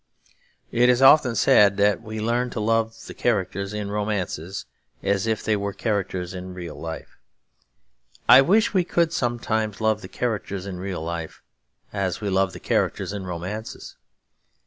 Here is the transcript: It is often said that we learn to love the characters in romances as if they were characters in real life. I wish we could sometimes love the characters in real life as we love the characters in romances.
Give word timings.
It 0.71 0.89
is 0.89 1.03
often 1.03 1.35
said 1.35 1.77
that 1.77 2.01
we 2.01 2.19
learn 2.19 2.49
to 2.49 2.59
love 2.59 2.95
the 3.05 3.13
characters 3.13 3.71
in 3.71 3.91
romances 3.91 4.65
as 5.03 5.27
if 5.27 5.43
they 5.43 5.55
were 5.55 5.73
characters 5.73 6.33
in 6.33 6.55
real 6.55 6.73
life. 6.73 7.19
I 8.27 8.41
wish 8.41 8.73
we 8.73 8.83
could 8.83 9.13
sometimes 9.13 9.79
love 9.79 10.01
the 10.01 10.07
characters 10.07 10.65
in 10.65 10.79
real 10.79 11.03
life 11.03 11.43
as 11.93 12.19
we 12.19 12.31
love 12.31 12.53
the 12.53 12.59
characters 12.59 13.13
in 13.13 13.27
romances. 13.27 13.95